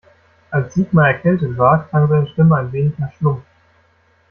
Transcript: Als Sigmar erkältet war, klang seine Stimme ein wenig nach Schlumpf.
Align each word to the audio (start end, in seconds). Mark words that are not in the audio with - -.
Als 0.49 0.73
Sigmar 0.73 1.09
erkältet 1.09 1.55
war, 1.59 1.87
klang 1.87 2.09
seine 2.09 2.25
Stimme 2.27 2.55
ein 2.57 2.71
wenig 2.71 2.97
nach 2.97 3.13
Schlumpf. 3.13 3.43